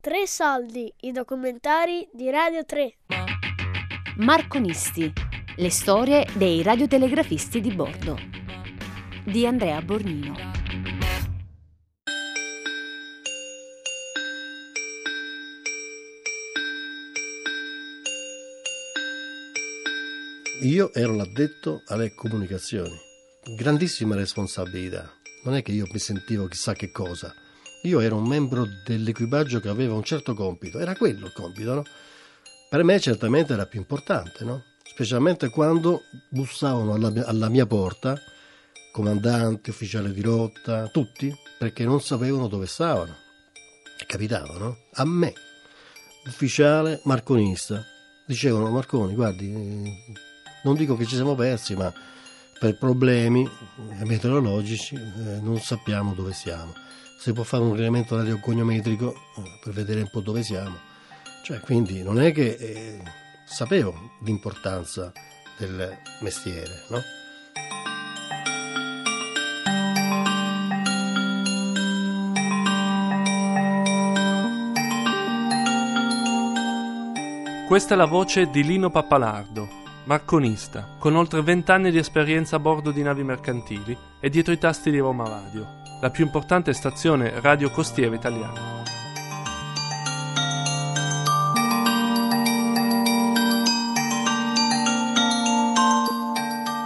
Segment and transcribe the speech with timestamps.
[0.00, 2.98] Tre soldi, i documentari di Radio 3.
[4.18, 5.12] Marconisti,
[5.56, 8.16] le storie dei radiotelegrafisti di bordo.
[9.24, 10.36] Di Andrea Bornino.
[20.62, 22.96] Io ero l'addetto alle comunicazioni,
[23.56, 25.12] grandissima responsabilità.
[25.42, 27.34] Non è che io mi sentivo chissà che cosa
[27.82, 31.84] io ero un membro dell'equipaggio che aveva un certo compito, era quello il compito, no?
[32.68, 34.64] Per me certamente era più importante, no?
[34.82, 38.20] Specialmente quando bussavano alla alla mia porta,
[38.90, 43.14] comandanti, ufficiali di rotta, tutti, perché non sapevano dove stavano.
[44.06, 44.78] Capitava, no?
[44.94, 45.32] A me,
[46.26, 47.84] ufficiale marconista,
[48.26, 49.52] dicevano Marconi, guardi,
[50.64, 51.92] non dico che ci siamo persi, ma
[52.58, 53.48] per problemi
[54.04, 56.74] meteorologici eh, non sappiamo dove siamo
[57.18, 60.78] si può fare un rileamento radiogognometrico eh, per vedere un po' dove siamo.
[61.42, 63.02] Cioè, quindi non è che eh,
[63.44, 65.12] sapevo l'importanza
[65.56, 67.02] del mestiere, no?
[77.66, 79.68] Questa è la voce di Lino Pappalardo,
[80.04, 84.90] marconista, con oltre vent'anni di esperienza a bordo di navi mercantili e dietro i tasti
[84.90, 88.76] di Roma Radio la più importante stazione radio costiera italiana.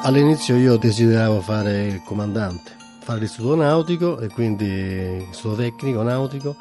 [0.04, 6.56] All'inizio io desideravo fare il comandante, fare l'istituto nautico e quindi l'istituto tecnico nautico,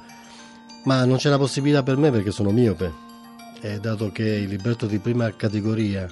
[0.84, 2.94] ma non c'era possibilità per me perché sono miope,
[3.62, 6.08] e dato che il libretto di prima categoria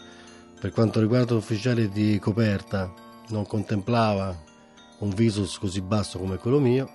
[0.60, 2.92] per quanto riguarda l'ufficiale di coperta
[3.28, 4.48] non contemplava
[5.00, 6.90] un visus così basso come quello mio,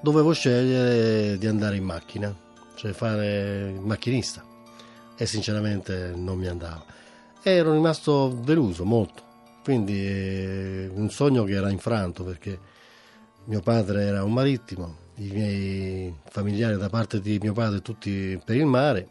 [0.00, 2.34] dovevo scegliere di andare in macchina,
[2.74, 4.44] cioè fare macchinista
[5.16, 6.84] e sinceramente non mi andava.
[7.42, 9.22] E ero rimasto deluso molto,
[9.64, 12.58] quindi eh, un sogno che era infranto perché
[13.44, 18.56] mio padre era un marittimo, i miei familiari da parte di mio padre tutti per
[18.56, 19.08] il mare,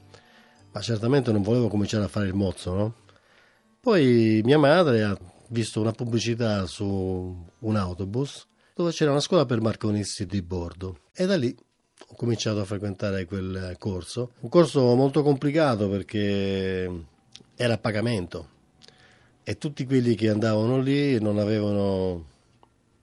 [0.72, 2.94] ma certamente non volevo cominciare a fare il mozzo, no?
[3.80, 5.18] Poi mia madre ha
[5.50, 11.26] visto una pubblicità su un autobus dove c'era una scuola per marconisti di bordo e
[11.26, 11.56] da lì
[12.10, 14.34] ho cominciato a frequentare quel corso.
[14.42, 17.06] Un corso molto complicato perché
[17.56, 18.56] era a pagamento
[19.44, 22.36] e tutti quelli che andavano lì non avevano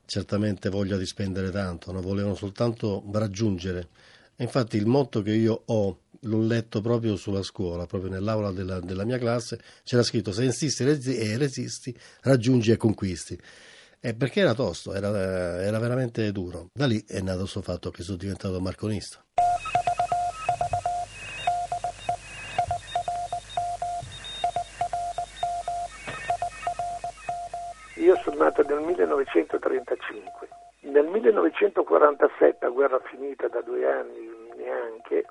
[0.06, 2.00] certamente voglia di spendere tanto, no?
[2.00, 3.88] volevano soltanto raggiungere.
[4.37, 9.05] Infatti il motto che io ho l'ho letto proprio sulla scuola, proprio nell'aula della, della
[9.05, 13.39] mia classe, c'era scritto se insisti e resisti, raggiungi e conquisti.
[14.01, 16.69] E perché era tosto, era, era veramente duro.
[16.75, 19.25] Da lì è nato questo fatto che sono diventato marconista.
[27.97, 30.49] Io sono nato nel 1935.
[30.81, 35.25] Nel 1947, a guerra finita da due anni neanche,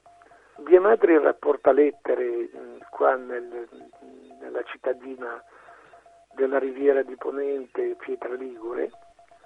[0.58, 2.50] mia madre rapporta lettere
[2.90, 3.68] qua nel,
[4.40, 5.44] nella cittadina
[6.34, 8.92] della Riviera di Ponente, Pietra Ligure,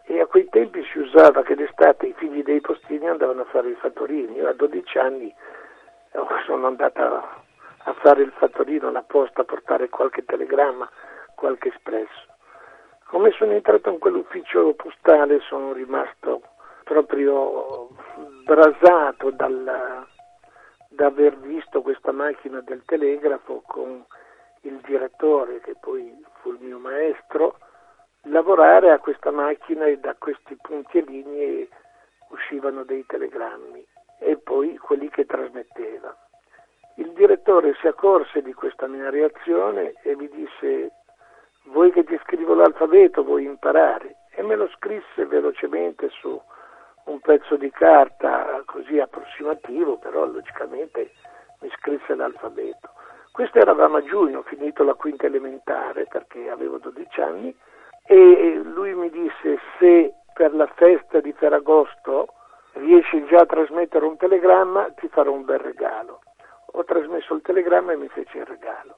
[0.03, 3.69] e a quei tempi si usava che d'estate i figli dei postini andavano a fare
[3.69, 4.37] i fattorini.
[4.37, 5.33] Io a 12 anni
[6.13, 7.43] oh, sono andata
[7.77, 10.89] a fare il fattorino alla posta a portare qualche telegramma,
[11.35, 12.25] qualche espresso.
[13.07, 16.41] Come sono entrato in quell'ufficio postale sono rimasto
[16.83, 17.89] proprio
[18.45, 20.05] brasato dalla,
[20.97, 24.03] da aver visto questa macchina del telegrafo con
[24.61, 27.59] il direttore, che poi fu il mio maestro,
[28.23, 31.67] lavorare a questa macchina e da questi punti e linee
[32.29, 33.85] uscivano dei telegrammi
[34.19, 36.17] e poi quelli che trasmetteva.
[36.95, 40.93] Il direttore si accorse di questa mia reazione e mi disse
[41.65, 44.15] vuoi che ti scrivo l'alfabeto, vuoi imparare?
[44.31, 46.41] E me lo scrisse velocemente su
[47.07, 51.11] un pezzo di carta così approssimativo, però logicamente
[51.61, 52.91] mi scrisse l'alfabeto.
[53.31, 57.55] Questo eravamo a giugno, ho finito la quinta elementare perché avevo 12 anni
[58.05, 62.33] e lui mi disse se per la festa di Ferragosto
[62.73, 66.21] riesci già a trasmettere un telegramma ti farò un bel regalo.
[66.73, 68.97] Ho trasmesso il telegramma e mi fece il regalo.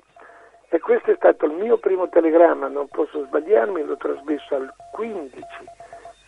[0.69, 5.77] E questo è stato il mio primo telegramma, non posso sbagliarmi, l'ho trasmesso al 15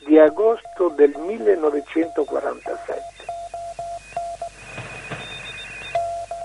[0.05, 3.01] di agosto del 1947.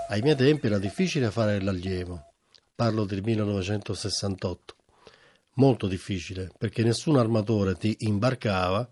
[0.09, 2.33] Ai miei tempi era difficile fare l'allievo,
[2.75, 4.75] parlo del 1968,
[5.55, 8.87] molto difficile perché nessun armatore ti imbarcava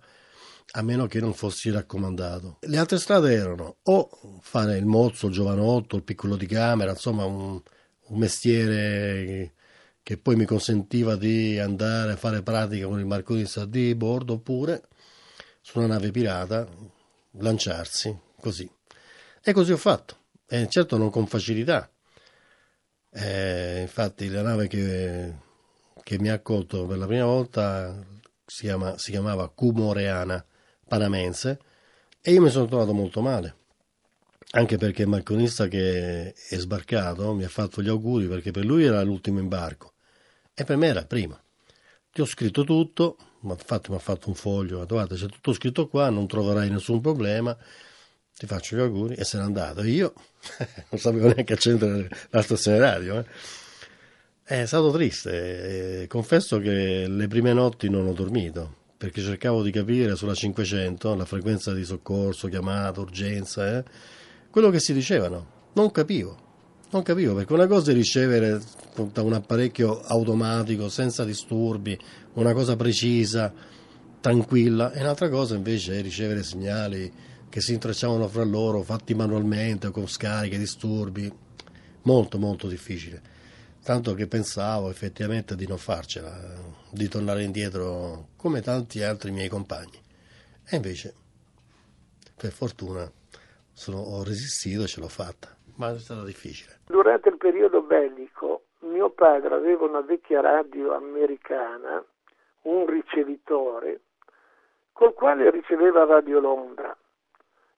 [0.77, 2.57] a meno che non fossi raccomandato.
[2.61, 4.09] Le altre strade erano o
[4.41, 7.61] fare il mozzo, il giovanotto, il piccolo di camera, insomma un,
[8.07, 9.53] un mestiere
[10.05, 14.83] che poi mi consentiva di andare a fare pratica con il marconista di bordo oppure
[15.61, 16.67] su una nave pirata
[17.39, 18.69] lanciarsi così.
[19.41, 20.15] E così ho fatto,
[20.45, 21.89] e certo non con facilità.
[23.09, 25.33] Eh, infatti la nave che,
[26.03, 27.99] che, mi ha accolto per la prima volta
[28.45, 30.45] si, chiama, si chiamava Cumoreana
[30.87, 31.59] Panamense
[32.21, 33.55] e io mi sono trovato molto male
[34.51, 38.83] anche perché il marconista che è sbarcato mi ha fatto gli auguri perché per lui
[38.83, 39.93] era l'ultimo imbarco
[40.55, 41.39] e per me era il primo.
[42.11, 45.87] Ti ho scritto tutto, infatti mi ha fatto un foglio, detto guarda c'è tutto scritto
[45.87, 47.55] qua, non troverai nessun problema,
[48.33, 49.83] ti faccio gli auguri e se n'è andato.
[49.83, 50.13] Io
[50.89, 53.19] non sapevo neanche accendere la stazione radio.
[53.19, 53.25] Eh.
[54.43, 59.71] È stato triste, eh, confesso che le prime notti non ho dormito perché cercavo di
[59.71, 63.83] capire sulla 500 la frequenza di soccorso, chiamata, urgenza, eh,
[64.49, 65.71] quello che si dicevano.
[65.73, 66.44] Non capivo.
[66.91, 68.61] Non capivo perché una cosa è ricevere
[69.11, 71.97] da un apparecchio automatico senza disturbi,
[72.33, 73.51] una cosa precisa,
[74.21, 77.11] tranquilla, e un'altra cosa invece è ricevere segnali
[77.49, 81.31] che si intrecciavano fra loro, fatti manualmente o con scariche, disturbi.
[82.03, 83.19] Molto, molto difficile.
[83.81, 86.39] Tanto che pensavo effettivamente di non farcela,
[86.91, 89.99] di tornare indietro come tanti altri miei compagni.
[90.63, 91.13] E invece,
[92.35, 93.11] per fortuna,
[93.73, 96.79] sono, ho resistito e ce l'ho fatta ma è stata difficile.
[96.85, 102.03] Durante il periodo bellico mio padre aveva una vecchia radio americana,
[102.63, 104.01] un ricevitore,
[104.93, 106.95] col quale riceveva Radio Londra.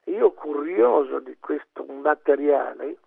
[0.06, 2.98] Io, curioso di questo materiale,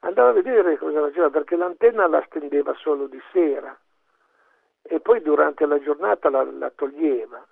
[0.00, 3.78] andavo a vedere cosa faceva, perché l'antenna la stendeva solo di sera
[4.82, 7.46] e poi durante la giornata la, la toglieva.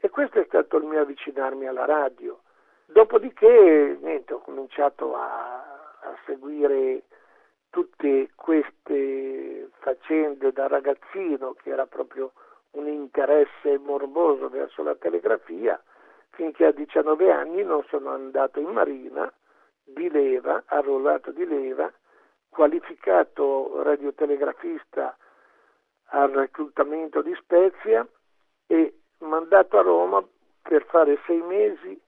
[0.00, 2.40] E questo è stato il mio avvicinarmi alla radio.
[2.86, 5.77] Dopodiché, niente, ho cominciato a
[6.08, 7.04] a seguire
[7.70, 12.32] tutte queste faccende da ragazzino che era proprio
[12.72, 15.80] un interesse morboso verso la telegrafia
[16.30, 19.30] finché a 19 anni non sono andato in marina
[19.82, 21.92] di leva, arruolato di leva,
[22.48, 25.16] qualificato radiotelegrafista
[26.10, 28.06] al reclutamento di Spezia
[28.66, 30.24] e mandato a Roma
[30.62, 32.00] per fare sei mesi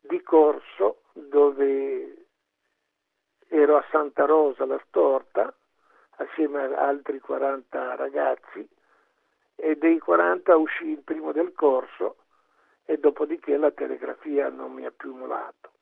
[0.00, 2.27] di corso dove
[3.48, 5.52] ero a Santa Rosa la Storta
[6.16, 8.68] assieme ad altri 40 ragazzi
[9.54, 12.16] e dei 40 uscì il primo del corso
[12.84, 15.72] e dopodiché la telegrafia non mi ha più molato.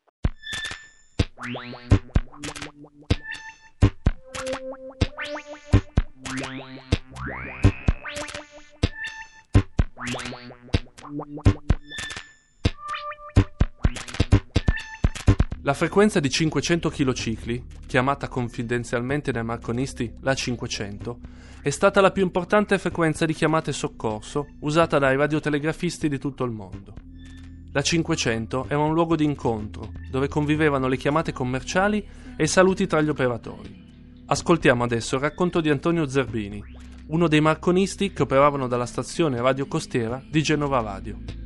[15.67, 21.19] La frequenza di 500 kcicli, chiamata confidenzialmente dai marconisti la 500,
[21.61, 26.53] è stata la più importante frequenza di chiamate soccorso usata dai radiotelegrafisti di tutto il
[26.53, 26.95] mondo.
[27.73, 32.87] La 500 era un luogo di incontro dove convivevano le chiamate commerciali e i saluti
[32.87, 34.23] tra gli operatori.
[34.25, 36.63] Ascoltiamo adesso il racconto di Antonio Zerbini,
[37.09, 41.46] uno dei marconisti che operavano dalla stazione radio costiera di Genova Radio.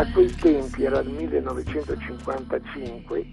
[0.00, 3.26] A quei tempi era il 1955,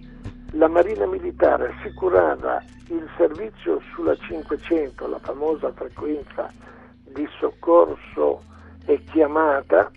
[0.51, 6.51] la Marina Militare assicurava il servizio sulla 500, la famosa frequenza
[7.05, 8.41] di soccorso
[8.85, 9.89] e chiamata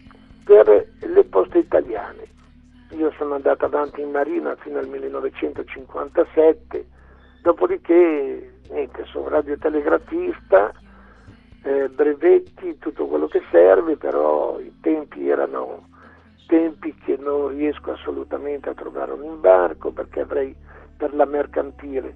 [0.45, 2.29] per le poste italiane.
[2.91, 6.87] Io sono andato avanti in Marina fino al 1957,
[7.43, 10.73] dopodiché niente, sono radiotelegrafista,
[11.65, 15.89] eh, brevetti, tutto quello che serve, però i tempi erano
[16.51, 20.55] tempi che non riesco assolutamente a trovare un imbarco perché avrei
[20.97, 22.13] per la mercantile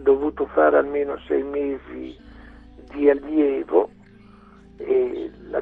[0.00, 2.16] dovuto fare almeno sei mesi
[2.94, 3.90] di allievo
[4.76, 5.60] e la,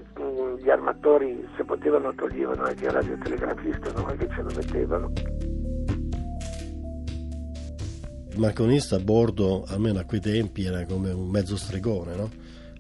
[0.59, 5.13] gli armatori se potevano toglievano anche il radiotelegrafista non è che ce lo mettevano
[8.33, 12.29] il marconista a bordo almeno a quei tempi era come un mezzo stregone no?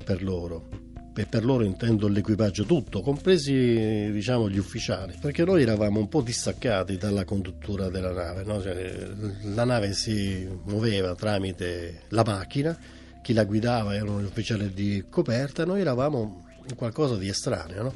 [0.04, 0.79] per loro
[1.14, 6.22] e per loro intendo l'equipaggio tutto, compresi diciamo, gli ufficiali, perché noi eravamo un po'
[6.22, 8.62] distaccati dalla conduttura della nave, no?
[8.62, 9.08] cioè,
[9.54, 12.78] la nave si muoveva tramite la macchina,
[13.22, 17.94] chi la guidava erano gli ufficiali di coperta, noi eravamo qualcosa di estraneo, no?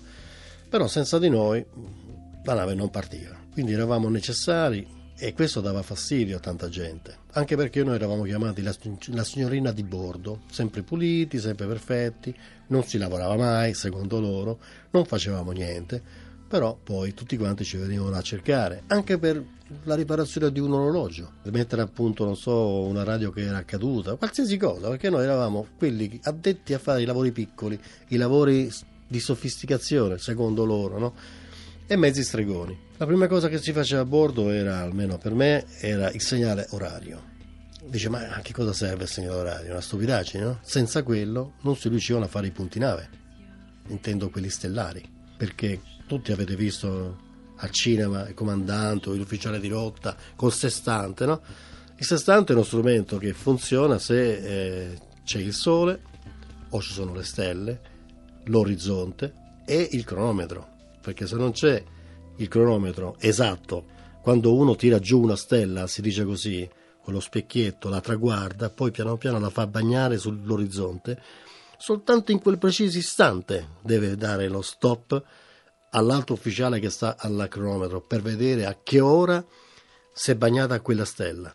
[0.68, 1.64] però senza di noi
[2.42, 7.54] la nave non partiva, quindi eravamo necessari E questo dava fastidio a tanta gente, anche
[7.54, 8.74] perché noi eravamo chiamati la,
[9.12, 12.34] la, signorina di bordo, sempre puliti, sempre perfetti,
[12.68, 14.58] non si lavorava mai, secondo loro,
[14.90, 16.02] non facevamo niente,
[16.48, 19.42] però poi tutti quanti ci venivano a cercare, anche per
[19.84, 24.16] la riparazione di un orologio, per mettere appunto, non so, una radio che era caduta,
[24.16, 27.78] qualsiasi cosa, perché noi eravamo quelli addetti a fare i lavori piccoli,
[28.08, 28.68] i lavori
[29.06, 31.14] di sofisticazione, secondo loro, no?
[31.86, 32.78] E mezzi stregoni.
[32.96, 36.66] La prima cosa che si faceva a bordo era, almeno per me, era il segnale
[36.70, 37.32] orario.
[37.84, 39.70] Dice, ma a che cosa serve il segnale orario?
[39.72, 40.58] Una stupidaggine, no?
[40.62, 43.08] Senza quello non si riuscivano a fare i punti nave,
[43.88, 45.02] intendo quelli stellari,
[45.36, 47.22] perché tutti avete visto
[47.56, 51.42] al cinema il comandante o l'ufficiale di rotta col sestante, no?
[51.96, 56.00] Il sestante è uno strumento che funziona se eh, c'è il sole
[56.70, 57.80] o ci sono le stelle,
[58.44, 59.32] l'orizzonte
[59.64, 60.72] e il cronometro
[61.04, 61.84] perché se non c'è
[62.36, 63.84] il cronometro esatto,
[64.22, 66.66] quando uno tira giù una stella, si dice così,
[67.02, 71.20] con lo specchietto, la traguarda, poi piano piano la fa bagnare sull'orizzonte,
[71.76, 75.22] soltanto in quel preciso istante deve dare lo stop
[75.90, 79.44] all'alto ufficiale che sta al cronometro per vedere a che ora
[80.10, 81.54] si è bagnata quella stella.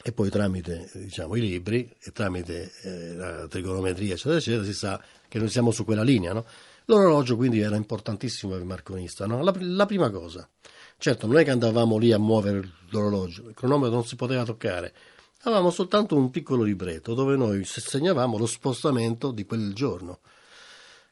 [0.00, 5.02] E poi tramite diciamo, i libri e tramite eh, la trigonometria, eccetera, eccetera, si sa
[5.26, 6.46] che noi siamo su quella linea, no?
[6.90, 9.42] L'orologio quindi era importantissimo per il marconista, no?
[9.42, 10.48] la, la, prima cosa.
[10.96, 14.94] Certo, non è che andavamo lì a muovere l'orologio, il cronometro non si poteva toccare,
[15.42, 20.20] avevamo soltanto un piccolo libretto dove noi segnavamo lo spostamento di quel giorno.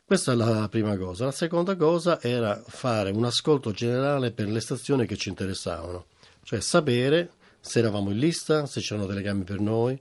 [0.03, 1.27] Questa è la prima cosa.
[1.27, 6.07] La seconda cosa era fare un ascolto generale per le stazioni che ci interessavano,
[6.43, 10.01] cioè sapere se eravamo in lista, se c'erano telecamere per noi,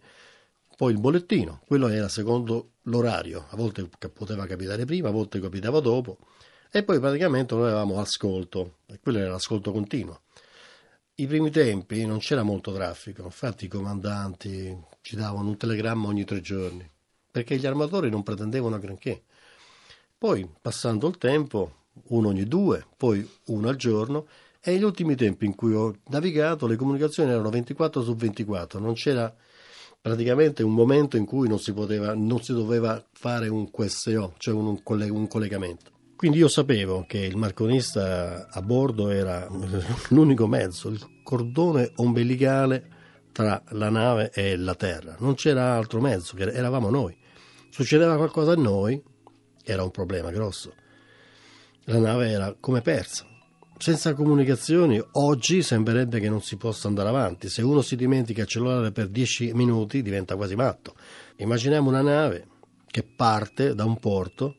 [0.75, 5.79] poi il bollettino, quello era secondo l'orario, a volte poteva capitare prima, a volte capitava
[5.79, 6.17] dopo,
[6.72, 10.22] e poi praticamente noi avevamo ascolto, e quello era l'ascolto continuo.
[11.15, 16.25] I primi tempi non c'era molto traffico, infatti i comandanti ci davano un telegramma ogni
[16.25, 16.86] tre giorni,
[17.32, 19.24] perché gli armatori non pretendevano granché.
[20.17, 24.27] Poi, passando il tempo, uno ogni due, poi uno al giorno,
[24.60, 28.94] e negli ultimi tempi in cui ho navigato le comunicazioni erano 24 su 24, non
[28.94, 29.34] c'era
[30.05, 34.53] praticamente un momento in cui non si, poteva, non si doveva fare un QSO, cioè
[34.53, 35.89] un, un collegamento.
[36.15, 39.47] Quindi io sapevo che il marconista a bordo era
[40.09, 42.88] l'unico mezzo, il cordone ombelicale
[43.31, 45.15] tra la nave e la terra.
[45.17, 47.17] Non c'era altro mezzo, eravamo noi.
[47.71, 49.01] Succedeva qualcosa a noi,
[49.63, 50.71] era un problema grosso.
[51.85, 53.25] La nave era come persa.
[53.77, 57.50] Senza comunicazioni oggi sembrerebbe che non si possa andare avanti.
[57.50, 60.96] Se uno si dimentica il cellulare per 10 minuti diventa quasi matto.
[61.38, 62.48] Immaginiamo una nave
[62.89, 64.55] che parte da un porto,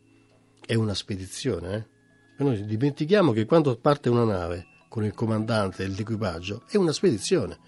[0.65, 1.89] è una spedizione.
[2.37, 2.45] Eh?
[2.45, 7.59] noi dimentichiamo che quando parte una nave con il comandante e l'equipaggio è una spedizione.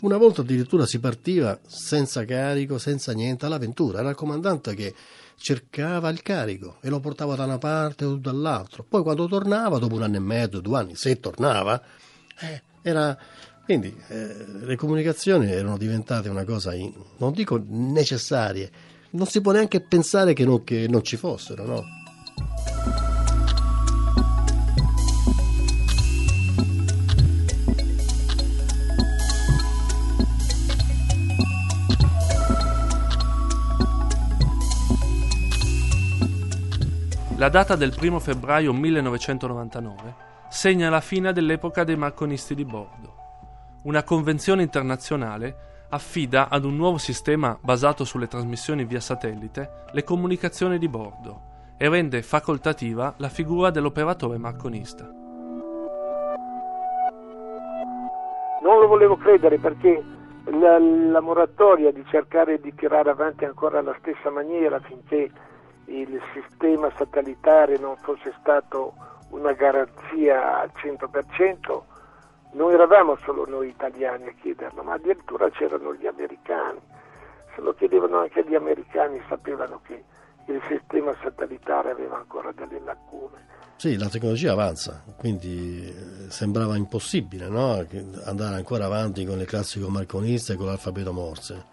[0.00, 3.98] Una volta addirittura si partiva senza carico, senza niente, all'avventura.
[3.98, 4.94] Era il comandante che
[5.40, 8.84] cercava il carico e lo portava da una parte o dall'altra.
[8.86, 11.82] Poi quando tornava, dopo un anno e mezzo, due anni, se tornava,
[12.40, 13.18] eh, era...
[13.64, 18.70] Quindi eh, le comunicazioni erano diventate una cosa, in, non dico necessarie,
[19.10, 21.84] non si può neanche pensare che non, che non ci fossero, no?
[37.40, 40.14] La data del 1 febbraio 1999
[40.50, 43.14] segna la fine dell'epoca dei marconisti di bordo.
[43.84, 50.76] Una convenzione internazionale affida ad un nuovo sistema basato sulle trasmissioni via satellite le comunicazioni
[50.76, 51.40] di bordo
[51.78, 55.04] e rende facoltativa la figura dell'operatore marconista.
[58.60, 60.04] Non lo volevo credere perché
[60.44, 65.30] la, la moratoria di cercare di tirare avanti ancora alla stessa maniera finché
[65.90, 68.94] il sistema satellitare non fosse stato
[69.30, 71.82] una garanzia al 100%,
[72.52, 76.80] non eravamo solo noi italiani a chiederlo, ma addirittura c'erano gli americani.
[77.54, 80.02] Se lo chiedevano anche gli americani sapevano che
[80.46, 83.48] il sistema satellitare aveva ancora delle lacune.
[83.76, 87.84] Sì, la tecnologia avanza, quindi eh, sembrava impossibile no?
[88.24, 91.69] andare ancora avanti con il classico marconista e con l'alfabeto morse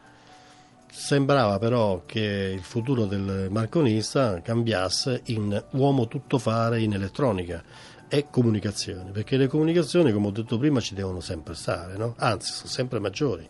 [0.89, 7.63] Sembrava però che il futuro del marconista cambiasse in uomo tuttofare in elettronica
[8.10, 12.15] e comunicazioni, perché le comunicazioni, come ho detto prima, ci devono sempre stare, no?
[12.17, 13.48] anzi sono sempre maggiori.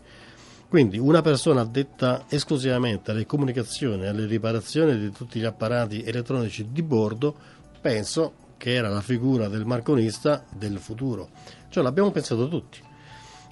[0.68, 6.82] Quindi una persona addetta esclusivamente alle comunicazioni, alle riparazioni di tutti gli apparati elettronici di
[6.82, 7.34] bordo,
[7.80, 11.30] penso che era la figura del marconista del futuro.
[11.70, 12.80] Cioè l'abbiamo pensato tutti.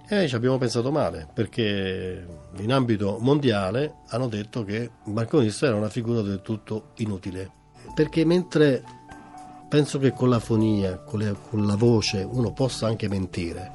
[0.09, 2.25] E ci abbiamo pensato male, perché
[2.59, 7.51] in ambito mondiale hanno detto che il balconista era una figura del tutto inutile.
[7.93, 8.85] Perché mentre
[9.69, 13.73] penso che con la fonia, con, le, con la voce, uno possa anche mentire,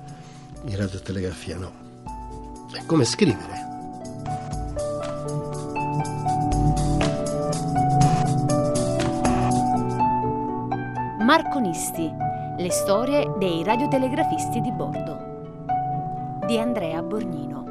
[0.68, 1.72] in radiotelegrafia no.
[2.72, 3.70] È come scrivere.
[11.20, 12.10] Marconisti,
[12.58, 15.31] le storie dei radiotelegrafisti di bordo
[16.52, 17.64] di Andrea Borgnino.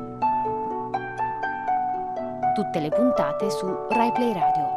[2.55, 4.70] Tutte le puntate su RaiPlay Radio.